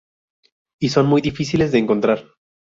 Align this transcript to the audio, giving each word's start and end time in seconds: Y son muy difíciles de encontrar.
Y 0.81 0.89
son 0.89 1.05
muy 1.05 1.21
difíciles 1.21 1.71
de 1.71 1.77
encontrar. 1.77 2.25